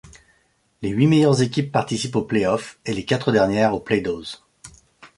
[0.81, 4.39] Les huit meilleures équipes participent aux play-offs et les quatre dernières aux play-dows.